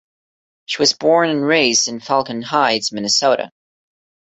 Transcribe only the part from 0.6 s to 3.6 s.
She was born and raised in Falcon Heights, Minnesota.